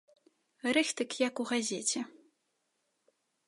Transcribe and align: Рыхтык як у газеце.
Рыхтык 0.77 1.09
як 1.27 1.35
у 1.43 1.47
газеце. 1.51 1.99